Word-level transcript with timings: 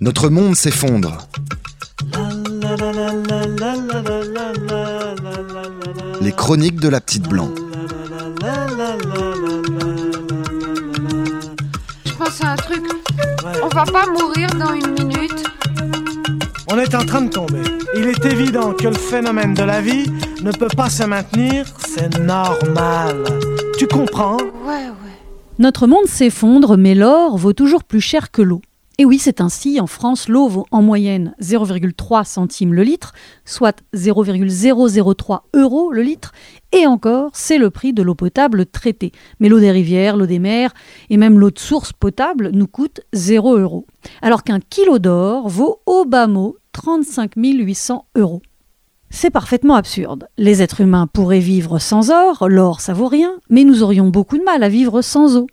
Notre 0.00 0.28
monde 0.28 0.54
s'effondre. 0.54 1.18
Les 6.20 6.30
chroniques 6.30 6.78
de 6.78 6.88
la 6.88 7.00
petite 7.00 7.28
blanc. 7.28 7.48
Je 12.04 12.12
pense 12.12 12.40
à 12.44 12.52
un 12.52 12.56
truc. 12.56 12.84
On 13.60 13.68
va 13.68 13.84
pas 13.84 14.06
mourir 14.06 14.48
dans 14.54 14.72
une 14.72 14.92
minute. 14.92 15.44
On 16.70 16.78
est 16.78 16.94
en 16.94 17.04
train 17.04 17.22
de 17.22 17.30
tomber. 17.30 17.62
Il 17.96 18.06
est 18.06 18.24
évident 18.24 18.74
que 18.74 18.86
le 18.86 18.94
phénomène 18.94 19.54
de 19.54 19.64
la 19.64 19.80
vie 19.80 20.06
ne 20.42 20.52
peut 20.52 20.68
pas 20.76 20.90
se 20.90 21.02
maintenir, 21.02 21.66
c'est 21.88 22.18
normal. 22.20 23.24
Tu 23.78 23.88
comprends? 23.88 24.36
Ouais, 24.64 24.86
ouais. 24.86 25.18
Notre 25.58 25.88
monde 25.88 26.06
s'effondre, 26.06 26.76
mais 26.76 26.94
l'or 26.94 27.36
vaut 27.36 27.52
toujours 27.52 27.82
plus 27.82 28.00
cher 28.00 28.30
que 28.30 28.42
l'eau. 28.42 28.60
Et 29.00 29.04
oui, 29.04 29.20
c'est 29.20 29.40
ainsi. 29.40 29.80
En 29.80 29.86
France, 29.86 30.28
l'eau 30.28 30.48
vaut 30.48 30.66
en 30.72 30.82
moyenne 30.82 31.32
0,3 31.40 32.24
centimes 32.24 32.74
le 32.74 32.82
litre, 32.82 33.12
soit 33.44 33.84
0,003 33.94 35.44
euros 35.54 35.92
le 35.92 36.02
litre. 36.02 36.32
Et 36.72 36.84
encore, 36.84 37.30
c'est 37.32 37.58
le 37.58 37.70
prix 37.70 37.92
de 37.92 38.02
l'eau 38.02 38.16
potable 38.16 38.66
traitée. 38.66 39.12
Mais 39.38 39.48
l'eau 39.48 39.60
des 39.60 39.70
rivières, 39.70 40.16
l'eau 40.16 40.26
des 40.26 40.40
mers 40.40 40.74
et 41.10 41.16
même 41.16 41.38
l'eau 41.38 41.52
de 41.52 41.60
source 41.60 41.92
potable 41.92 42.50
nous 42.52 42.66
coûte 42.66 43.00
0 43.12 43.58
euros. 43.58 43.86
Alors 44.20 44.42
qu'un 44.42 44.58
kilo 44.58 44.98
d'or 44.98 45.48
vaut 45.48 45.80
au 45.86 46.04
bas 46.04 46.26
mot 46.26 46.56
35 46.72 47.34
800 47.36 48.04
euros. 48.16 48.42
C'est 49.10 49.30
parfaitement 49.30 49.76
absurde. 49.76 50.26
Les 50.36 50.60
êtres 50.60 50.80
humains 50.80 51.06
pourraient 51.06 51.38
vivre 51.38 51.78
sans 51.78 52.10
or, 52.10 52.48
l'or 52.48 52.80
ça 52.80 52.94
vaut 52.94 53.06
rien, 53.06 53.38
mais 53.48 53.62
nous 53.62 53.84
aurions 53.84 54.08
beaucoup 54.08 54.38
de 54.38 54.44
mal 54.44 54.64
à 54.64 54.68
vivre 54.68 55.02
sans 55.02 55.36
eau. 55.36 55.46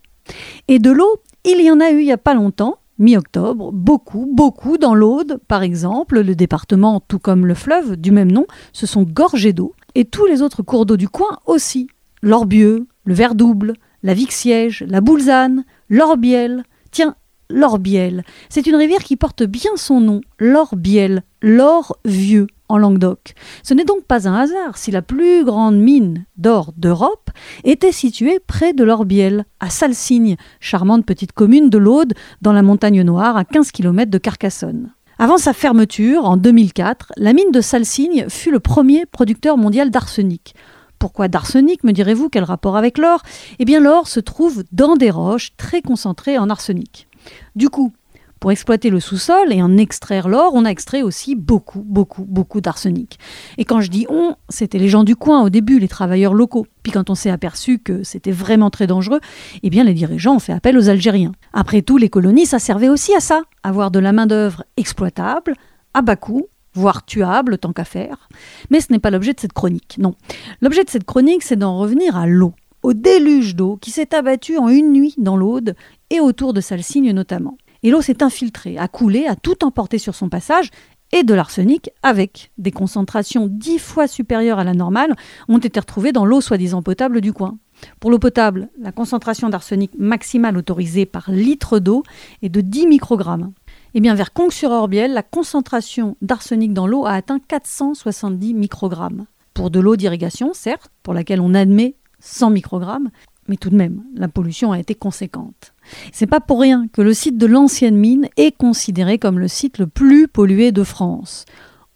Et 0.67 0.79
de 0.79 0.89
l'eau, 0.89 1.21
il 1.45 1.61
y 1.61 1.69
en 1.69 1.79
a 1.79 1.91
eu 1.91 1.99
il 1.99 2.05
n'y 2.05 2.11
a 2.11 2.17
pas 2.17 2.33
longtemps, 2.33 2.79
mi-octobre, 2.97 3.71
beaucoup, 3.71 4.29
beaucoup 4.31 4.77
dans 4.77 4.95
l'Aude, 4.95 5.39
par 5.47 5.63
exemple, 5.63 6.21
le 6.21 6.35
département, 6.35 7.01
tout 7.07 7.19
comme 7.19 7.45
le 7.45 7.53
fleuve 7.53 7.97
du 7.97 8.11
même 8.11 8.31
nom, 8.31 8.45
se 8.73 8.85
sont 8.85 9.03
gorgés 9.03 9.53
d'eau, 9.53 9.73
et 9.95 10.05
tous 10.05 10.25
les 10.25 10.41
autres 10.41 10.63
cours 10.63 10.85
d'eau 10.85 10.97
du 10.97 11.09
coin 11.09 11.39
aussi. 11.45 11.87
L'Orbieux, 12.21 12.87
le 13.05 13.13
Verdouble, 13.13 13.73
la 14.03 14.13
Vixiège, 14.13 14.85
la 14.87 15.01
Boulzane, 15.01 15.65
l'Orbiel. 15.89 16.63
Tiens, 16.91 17.15
l'Orbiel, 17.49 18.23
c'est 18.49 18.67
une 18.67 18.75
rivière 18.75 19.03
qui 19.03 19.15
porte 19.15 19.43
bien 19.43 19.71
son 19.75 19.99
nom, 19.99 20.21
l'Orbiel, 20.39 21.23
l'or 21.41 21.97
vieux 22.05 22.47
en 22.69 22.77
Languedoc. 22.77 23.33
Ce 23.63 23.73
n'est 23.73 23.85
donc 23.85 24.03
pas 24.03 24.27
un 24.27 24.35
hasard 24.35 24.77
si 24.77 24.91
la 24.91 25.01
plus 25.01 25.43
grande 25.43 25.77
mine 25.77 26.25
d'or 26.37 26.73
d'Europe 26.77 27.29
était 27.63 27.91
située 27.91 28.39
près 28.45 28.73
de 28.73 28.83
l'Orbiel, 28.83 29.45
à 29.59 29.69
Salsigne, 29.69 30.35
charmante 30.59 31.05
petite 31.05 31.31
commune 31.31 31.69
de 31.69 31.77
l'Aude, 31.77 32.13
dans 32.41 32.53
la 32.53 32.63
montagne 32.63 33.01
noire, 33.03 33.37
à 33.37 33.45
15 33.45 33.71
km 33.71 34.09
de 34.09 34.17
Carcassonne. 34.17 34.91
Avant 35.17 35.37
sa 35.37 35.53
fermeture, 35.53 36.25
en 36.25 36.35
2004, 36.35 37.13
la 37.15 37.31
mine 37.31 37.51
de 37.51 37.61
Salsigne 37.61 38.25
fut 38.27 38.51
le 38.51 38.59
premier 38.59 39.05
producteur 39.05 39.57
mondial 39.57 39.89
d'arsenic. 39.89 40.55
Pourquoi 40.99 41.27
d'arsenic, 41.27 41.83
me 41.83 41.93
direz-vous? 41.93 42.29
Quel 42.29 42.43
rapport 42.43 42.75
avec 42.75 42.97
l'or? 42.97 43.21
Eh 43.59 43.65
bien, 43.65 43.79
l'or 43.79 44.07
se 44.07 44.19
trouve 44.19 44.63
dans 44.71 44.95
des 44.95 45.11
roches 45.11 45.51
très 45.55 45.81
concentrées 45.81 46.37
en 46.37 46.49
arsenic. 46.49 47.07
Du 47.55 47.69
coup, 47.69 47.93
pour 48.39 48.51
exploiter 48.51 48.89
le 48.89 48.99
sous-sol 48.99 49.51
et 49.51 49.61
en 49.61 49.77
extraire 49.77 50.27
l'or, 50.27 50.51
on 50.53 50.65
a 50.65 50.69
extrait 50.69 51.01
aussi 51.01 51.35
beaucoup, 51.35 51.81
beaucoup, 51.81 52.25
beaucoup 52.25 52.61
d'arsenic. 52.61 53.17
Et 53.57 53.65
quand 53.65 53.81
je 53.81 53.89
dis 53.89 54.05
on, 54.09 54.35
c'était 54.49 54.77
les 54.77 54.89
gens 54.89 55.03
du 55.03 55.15
coin 55.15 55.43
au 55.43 55.49
début, 55.49 55.79
les 55.79 55.87
travailleurs 55.87 56.33
locaux. 56.33 56.67
Puis 56.83 56.91
quand 56.91 57.09
on 57.09 57.15
s'est 57.15 57.31
aperçu 57.31 57.79
que 57.79 58.03
c'était 58.03 58.31
vraiment 58.31 58.69
très 58.69 58.87
dangereux, 58.87 59.19
eh 59.63 59.69
bien 59.69 59.83
les 59.83 59.93
dirigeants 59.93 60.35
ont 60.35 60.39
fait 60.39 60.53
appel 60.53 60.77
aux 60.77 60.89
Algériens. 60.89 61.31
Après 61.53 61.81
tout, 61.81 61.97
les 61.97 62.09
colonies, 62.09 62.45
ça 62.45 62.59
servait 62.59 62.89
aussi 62.89 63.15
à 63.15 63.19
ça, 63.19 63.41
avoir 63.63 63.89
de 63.91 63.99
la 63.99 64.11
main-d'œuvre 64.11 64.63
exploitable, 64.77 65.55
à 65.93 66.01
bas 66.01 66.15
coût, 66.15 66.47
voire 66.73 67.05
tuable 67.05 67.57
tant 67.57 67.73
qu'à 67.73 67.85
faire. 67.85 68.29
Mais 68.69 68.81
ce 68.81 68.91
n'est 68.91 68.99
pas 68.99 69.09
l'objet 69.09 69.33
de 69.33 69.39
cette 69.39 69.53
chronique, 69.53 69.95
non. 69.97 70.13
L'objet 70.61 70.83
de 70.83 70.89
cette 70.89 71.05
chronique, 71.05 71.41
c'est 71.41 71.55
d'en 71.55 71.79
revenir 71.79 72.15
à 72.15 72.27
l'eau, 72.27 72.53
au 72.83 72.93
déluge 72.93 73.55
d'eau 73.55 73.77
qui 73.77 73.91
s'est 73.91 74.13
abattu 74.13 74.57
en 74.57 74.69
une 74.69 74.91
nuit 74.91 75.15
dans 75.17 75.37
l'Aude 75.37 75.75
et 76.09 76.19
autour 76.19 76.53
de 76.53 76.61
Salsigne 76.61 77.11
notamment. 77.11 77.57
Et 77.85 77.91
l'eau 77.91 78.01
s'est 78.01 78.23
infiltrée, 78.23 78.79
a 78.79 78.87
coulé, 78.87 79.27
a 79.27 79.35
tout 79.35 79.63
emporté 79.63 79.99
sur 79.99 80.15
son 80.15 80.27
passage, 80.27 80.71
et 81.11 81.21
de 81.21 81.35
l'arsenic, 81.35 81.91
avec 82.01 82.51
des 82.57 82.71
concentrations 82.71 83.45
dix 83.47 83.77
fois 83.77 84.07
supérieures 84.07 84.57
à 84.57 84.63
la 84.63 84.73
normale, 84.73 85.15
ont 85.49 85.59
été 85.59 85.79
retrouvées 85.79 86.11
dans 86.11 86.25
l'eau 86.25 86.41
soi-disant 86.41 86.81
potable 86.81 87.21
du 87.21 87.31
coin. 87.31 87.59
Pour 87.99 88.09
l'eau 88.09 88.17
potable, 88.17 88.69
la 88.79 88.91
concentration 88.91 89.49
d'arsenic 89.49 89.91
maximale 89.99 90.57
autorisée 90.57 91.05
par 91.05 91.29
litre 91.29 91.77
d'eau 91.77 92.01
est 92.41 92.49
de 92.49 92.59
10 92.59 92.87
microgrammes. 92.87 93.53
Et 93.93 93.99
bien 93.99 94.15
vers 94.15 94.33
Conques-sur-Orbiel, 94.33 95.13
la 95.13 95.21
concentration 95.21 96.17
d'arsenic 96.23 96.73
dans 96.73 96.87
l'eau 96.87 97.05
a 97.05 97.11
atteint 97.11 97.37
470 97.37 98.55
microgrammes. 98.55 99.27
Pour 99.53 99.69
de 99.69 99.79
l'eau 99.79 99.95
d'irrigation, 99.95 100.53
certes, 100.55 100.89
pour 101.03 101.13
laquelle 101.13 101.39
on 101.39 101.53
admet 101.53 101.97
100 102.19 102.49
microgrammes, 102.49 103.11
mais 103.47 103.57
tout 103.57 103.69
de 103.69 103.75
même, 103.75 104.03
la 104.15 104.27
pollution 104.27 104.71
a 104.71 104.79
été 104.79 104.95
conséquente. 104.95 105.73
C'est 106.11 106.27
pas 106.27 106.39
pour 106.39 106.59
rien 106.59 106.87
que 106.91 107.01
le 107.01 107.13
site 107.13 107.37
de 107.37 107.45
l'ancienne 107.45 107.97
mine 107.97 108.27
est 108.37 108.55
considéré 108.55 109.19
comme 109.19 109.39
le 109.39 109.47
site 109.47 109.77
le 109.77 109.87
plus 109.87 110.27
pollué 110.27 110.71
de 110.71 110.83
France. 110.83 111.45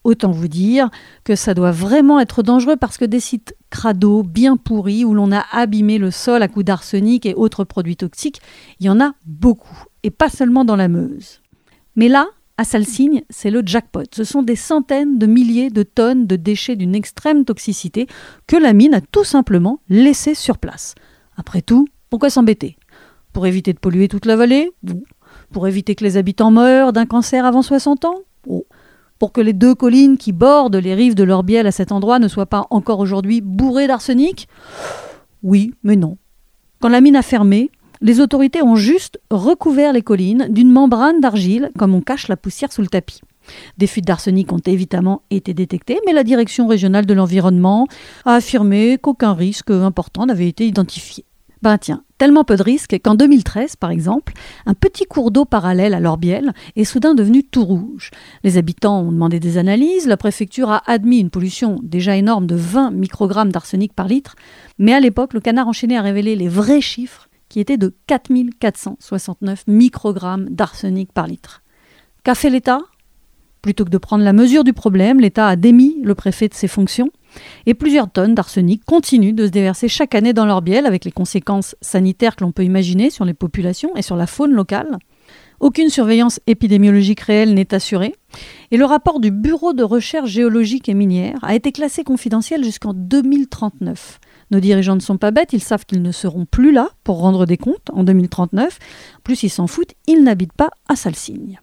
Autant 0.04 0.32
vous 0.32 0.48
dire 0.48 0.90
que 1.24 1.36
ça 1.36 1.54
doit 1.54 1.72
vraiment 1.72 2.20
être 2.20 2.42
dangereux 2.44 2.78
parce 2.78 2.98
que 2.98 3.06
des 3.06 3.20
sites 3.20 3.56
crado, 3.70 4.24
bien 4.24 4.58
pourris, 4.58 5.04
où 5.04 5.14
l'on 5.14 5.32
a 5.32 5.46
abîmé 5.52 5.98
le 5.98 6.12
sol 6.12 6.42
à 6.42 6.48
coups 6.48 6.66
d'arsenic 6.66 7.26
et 7.26 7.34
autres 7.34 7.64
produits 7.64 7.98
toxiques, 7.98 8.42
il 8.80 8.86
y 8.86 8.90
en 8.90 9.02
a 9.02 9.14
beaucoup, 9.26 9.84
et 10.04 10.12
pas 10.12 10.30
seulement 10.30 10.66
dans 10.66 10.78
la 10.78 10.88
Meuse. 10.88 11.42
Mais 11.96 12.08
là, 12.08 12.28
à 12.58 12.64
Salsigne, 12.64 13.24
c'est 13.30 13.52
le 13.52 13.62
jackpot. 13.66 14.04
Ce 14.14 14.24
sont 14.24 14.42
des 14.42 14.56
centaines 14.56 15.18
de 15.18 15.26
milliers 15.26 15.70
de 15.70 15.84
tonnes 15.84 16.28
de 16.28 16.36
déchets 16.36 16.76
d'une 16.76 16.96
extrême 16.96 17.46
toxicité 17.46 18.08
que 18.48 18.58
la 18.58 18.74
mine 18.74 18.94
a 18.94 19.02
tout 19.02 19.24
simplement 19.24 19.80
laissés 19.90 20.36
sur 20.36 20.58
place. 20.58 20.96
Après 21.40 21.62
tout, 21.62 21.88
pourquoi 22.10 22.30
s'embêter? 22.30 22.76
Pour 23.32 23.48
éviter 23.48 23.72
de 23.72 23.80
polluer 23.80 24.10
toute 24.10 24.26
la 24.26 24.36
vallée? 24.36 24.72
Ou 24.86 25.06
Pour 25.54 25.70
éviter 25.70 25.96
que 25.96 26.04
les 26.04 26.18
habitants 26.18 26.52
meurent 26.52 26.92
d'un 26.92 27.06
cancer 27.06 27.46
avant 27.46 27.62
60 27.62 28.04
ans? 28.04 28.20
Oh. 28.46 28.68
Pour 29.20 29.32
que 29.32 29.40
les 29.40 29.54
deux 29.54 29.74
collines 29.74 30.18
qui 30.18 30.34
bordent 30.34 30.76
les 30.76 30.94
rives 30.94 31.16
de 31.16 31.24
l'Orbiel 31.24 31.66
à 31.66 31.72
cet 31.72 31.94
endroit 31.94 32.20
ne 32.20 32.28
soient 32.28 32.46
pas 32.46 32.68
encore 32.72 33.00
aujourd'hui 33.00 33.40
bourrées 33.40 33.88
d'arsenic? 33.88 34.50
Oui, 35.42 35.74
mais 35.82 35.96
non. 35.96 36.18
Quand 36.82 36.90
la 36.90 37.00
mine 37.00 37.16
a 37.16 37.22
fermé, 37.22 37.72
les 38.02 38.20
autorités 38.20 38.62
ont 38.62 38.76
juste 38.76 39.18
recouvert 39.32 39.94
les 39.94 40.02
collines 40.02 40.48
d'une 40.50 40.72
membrane 40.72 41.22
d'argile 41.22 41.72
comme 41.78 41.96
on 41.96 42.02
cache 42.02 42.28
la 42.28 42.38
poussière 42.38 42.74
sous 42.74 42.82
le 42.82 42.88
tapis. 42.88 43.22
Des 43.78 43.88
fuites 43.88 44.06
d'arsenic 44.06 44.52
ont 44.52 44.62
évidemment 44.66 45.22
été 45.30 45.54
détectées, 45.54 46.00
mais 46.06 46.14
la 46.14 46.24
direction 46.24 46.68
régionale 46.68 47.06
de 47.06 47.14
l'environnement 47.14 47.88
a 48.26 48.36
affirmé 48.36 48.98
qu'aucun 49.02 49.34
risque 49.34 49.72
important 49.72 50.26
n'avait 50.26 50.50
été 50.50 50.68
identifié. 50.68 51.26
Ben 51.62 51.78
tiens, 51.78 52.04
tellement 52.18 52.46
peu 52.46 52.56
de 52.56 52.64
risques 52.64 52.98
qu'en 53.04 53.16
2013, 53.16 53.76
par 53.76 53.92
exemple, 53.92 54.32
un 54.66 54.74
petit 54.74 55.04
cours 55.04 55.30
d'eau 55.30 55.44
parallèle 55.44 55.94
à 55.94 56.00
l'Orbiel 56.00 56.54
est 56.78 56.86
soudain 56.86 57.14
devenu 57.14 57.44
tout 57.44 57.66
rouge. 57.66 58.12
Les 58.46 58.58
habitants 58.58 59.02
ont 59.02 59.12
demandé 59.12 59.42
des 59.42 59.58
analyses, 59.58 60.08
la 60.08 60.16
préfecture 60.16 60.70
a 60.70 60.82
admis 60.90 61.20
une 61.20 61.30
pollution 61.30 61.80
déjà 61.84 62.16
énorme 62.16 62.48
de 62.48 62.56
20 62.56 62.92
microgrammes 62.92 63.52
d'arsenic 63.52 63.94
par 63.94 64.08
litre, 64.08 64.36
mais 64.78 64.94
à 64.94 65.02
l'époque, 65.02 65.34
le 65.34 65.42
canard 65.42 65.68
enchaîné 65.68 65.98
a 65.98 66.02
révélé 66.02 66.38
les 66.38 66.48
vrais 66.48 66.82
chiffres 66.82 67.28
qui 67.50 67.60
étaient 67.60 67.78
de 67.78 67.94
4469 68.08 69.66
microgrammes 69.68 70.50
d'arsenic 70.50 71.12
par 71.12 71.28
litre. 71.28 71.62
Qu'a 72.24 72.36
fait 72.36 72.50
l'État? 72.50 72.80
Plutôt 73.62 73.84
que 73.84 73.90
de 73.90 73.98
prendre 73.98 74.24
la 74.24 74.32
mesure 74.32 74.64
du 74.64 74.72
problème, 74.72 75.20
l'État 75.20 75.48
a 75.48 75.58
démis 75.58 75.98
le 76.04 76.16
préfet 76.16 76.48
de 76.48 76.54
ses 76.54 76.70
fonctions 76.70 77.10
et 77.66 77.74
plusieurs 77.74 78.10
tonnes 78.12 78.36
d'arsenic 78.36 78.84
continuent 78.86 79.36
de 79.36 79.46
se 79.46 79.52
déverser 79.52 79.88
chaque 79.88 80.16
année 80.16 80.34
dans 80.34 80.46
l'Orbiel 80.46 80.86
avec 80.86 81.06
les 81.06 81.12
conséquences 81.12 81.76
sanitaires 81.82 82.36
que 82.36 82.44
l'on 82.44 82.52
peut 82.52 82.64
imaginer 82.64 83.10
sur 83.10 83.26
les 83.26 83.34
populations 83.34 83.96
et 83.96 84.02
sur 84.02 84.16
la 84.16 84.28
faune 84.28 84.52
locale. 84.52 84.98
Aucune 85.60 85.90
surveillance 85.90 86.40
épidémiologique 86.48 87.20
réelle 87.20 87.54
n'est 87.54 87.74
assurée 87.74 88.16
et 88.72 88.78
le 88.78 88.86
rapport 88.86 89.20
du 89.20 89.30
Bureau 89.30 89.74
de 89.74 89.84
recherche 89.84 90.30
géologique 90.30 90.88
et 90.88 90.94
minière 90.94 91.40
a 91.42 91.54
été 91.54 91.74
classé 91.74 92.04
confidentiel 92.04 92.64
jusqu'en 92.64 92.94
2039. 92.94 94.20
Nos 94.52 94.60
dirigeants 94.62 94.96
ne 94.96 95.02
sont 95.02 95.18
pas 95.18 95.32
bêtes, 95.32 95.54
ils 95.54 95.64
savent 95.64 95.86
qu'ils 95.86 96.02
ne 96.02 96.12
seront 96.12 96.46
plus 96.46 96.72
là 96.72 96.90
pour 97.04 97.20
rendre 97.20 97.46
des 97.46 97.58
comptes 97.58 97.90
en 97.92 98.04
2039. 98.04 98.80
En 99.18 99.22
plus, 99.22 99.44
ils 99.44 99.50
s'en 99.50 99.68
foutent, 99.68 99.94
ils 100.08 100.24
n'habitent 100.24 100.54
pas 100.54 100.72
à 100.88 100.96
Salsigne. 100.96 101.60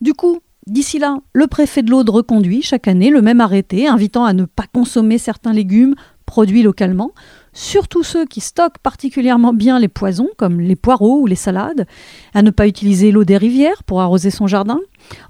Du 0.00 0.14
coup, 0.14 0.40
D'ici 0.68 0.98
là, 0.98 1.16
le 1.32 1.46
préfet 1.46 1.82
de 1.82 1.90
l'Aude 1.90 2.10
reconduit 2.10 2.60
chaque 2.60 2.88
année 2.88 3.08
le 3.08 3.22
même 3.22 3.40
arrêté 3.40 3.88
invitant 3.88 4.26
à 4.26 4.34
ne 4.34 4.44
pas 4.44 4.66
consommer 4.70 5.16
certains 5.16 5.54
légumes 5.54 5.94
produits 6.26 6.62
localement, 6.62 7.12
surtout 7.54 8.02
ceux 8.02 8.26
qui 8.26 8.42
stockent 8.42 8.76
particulièrement 8.82 9.54
bien 9.54 9.78
les 9.78 9.88
poisons 9.88 10.28
comme 10.36 10.60
les 10.60 10.76
poireaux 10.76 11.20
ou 11.20 11.26
les 11.26 11.36
salades, 11.36 11.86
à 12.34 12.42
ne 12.42 12.50
pas 12.50 12.66
utiliser 12.66 13.12
l'eau 13.12 13.24
des 13.24 13.38
rivières 13.38 13.82
pour 13.84 14.02
arroser 14.02 14.30
son 14.30 14.46
jardin. 14.46 14.78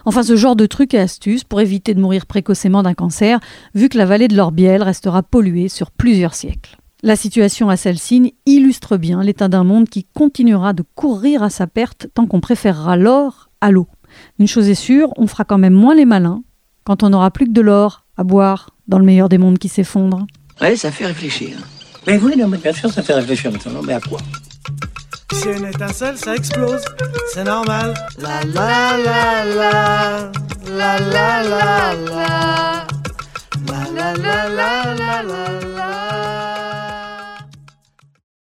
Enfin, 0.05 0.25
ce 0.25 0.35
genre 0.35 0.57
de 0.57 0.67
trucs 0.67 0.95
et 0.95 0.99
astuces 0.99 1.45
pour 1.45 1.61
éviter 1.61 1.95
de 1.95 2.01
mourir 2.01 2.27
précocement 2.27 2.83
d'un 2.83 2.95
cancer, 2.95 3.39
vu 3.77 3.89
que 3.89 3.97
la 3.97 4.07
vallée 4.07 4.27
de 4.27 4.37
l'Orbiel 4.37 4.83
restera 4.83 5.23
polluée 5.23 5.69
sur 5.69 5.93
plusieurs 5.93 6.35
siècles. 6.35 6.79
La 7.05 7.15
situation 7.15 7.69
à 7.69 7.77
Salsigne 7.77 8.33
illustre 8.45 8.97
bien 8.97 9.23
l'état 9.23 9.47
d'un 9.47 9.63
monde 9.63 9.89
qui 9.89 10.03
continuera 10.03 10.73
de 10.73 10.83
courir 10.97 11.45
à 11.45 11.51
sa 11.51 11.69
perte 11.69 12.09
tant 12.13 12.27
qu'on 12.27 12.41
préférera 12.41 12.97
l'or 12.97 13.51
à 13.61 13.71
l'eau. 13.71 13.87
Une 14.39 14.47
chose 14.47 14.69
est 14.69 14.75
sûre, 14.75 15.13
on 15.17 15.27
fera 15.27 15.45
quand 15.45 15.59
même 15.59 15.75
moins 15.75 15.95
les 15.95 16.05
malins 16.05 16.43
quand 16.85 17.03
on 17.03 17.11
n'aura 17.11 17.31
plus 17.31 17.47
que 17.47 17.53
de 17.53 17.61
l'or 17.61 18.05
à 18.17 18.25
boire 18.25 18.71
dans 18.87 18.99
le 18.99 19.05
meilleur 19.05 19.29
des 19.29 19.39
mondes 19.39 19.59
qui 19.59 19.69
s'effondre. 19.69 20.27
Ouais, 20.61 20.77
ça 20.77 20.91
fait 20.91 21.07
réfléchir. 21.07 21.57
Mais 22.07 22.19
oui, 22.19 22.35
non, 22.37 22.49
mais 22.49 22.59
bien 22.59 22.73
sûr, 22.73 22.91
ça 22.91 23.03
fait 23.03 23.15
réfléchir 23.15 23.53
maintenant. 23.53 23.83
Mais 23.85 23.93
à 23.93 24.01
quoi? 24.01 24.19
Si 25.33 25.47
une 25.49 25.67
étincelle, 25.67 26.17
ça 26.17 26.35
explose. 26.35 26.83
C'est 27.33 27.45
normal. 27.45 27.95
La 28.19 28.43
la 28.45 28.97
la 28.97 29.45
la. 29.45 30.33
La 30.77 30.99
la 30.99 31.43
la 31.43 31.95
la. 31.95 32.87
La 33.67 33.91
la 33.95 34.15
la 34.15 34.49
la. 34.49 34.78